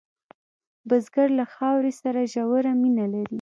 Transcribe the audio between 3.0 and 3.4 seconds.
لري